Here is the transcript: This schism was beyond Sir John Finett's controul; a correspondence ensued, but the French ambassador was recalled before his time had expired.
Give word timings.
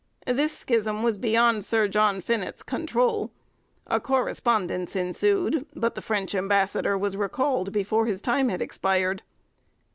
This 0.25 0.51
schism 0.57 1.03
was 1.03 1.19
beyond 1.19 1.63
Sir 1.63 1.87
John 1.87 2.21
Finett's 2.23 2.63
controul; 2.63 3.29
a 3.85 3.99
correspondence 3.99 4.95
ensued, 4.95 5.67
but 5.75 5.93
the 5.93 6.01
French 6.01 6.33
ambassador 6.33 6.97
was 6.97 7.15
recalled 7.15 7.71
before 7.71 8.07
his 8.07 8.19
time 8.19 8.49
had 8.49 8.63
expired. 8.63 9.21